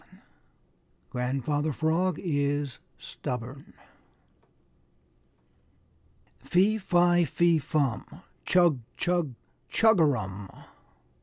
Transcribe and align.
XI 0.11 0.17
GRANDFATHER 1.11 1.73
FROG 1.73 2.17
IS 2.23 2.79
STUBBORN 2.97 3.75
"Fee, 6.39 6.79
fi, 6.79 7.23
fe, 7.23 7.59
fum! 7.59 8.05
Chug, 8.43 8.79
chug, 8.97 9.35
chugarum!" 9.69 10.49